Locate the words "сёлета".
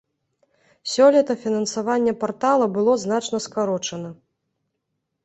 0.93-1.35